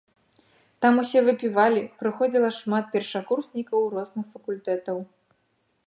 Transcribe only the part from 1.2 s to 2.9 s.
выпівалі, прыходзіла шмат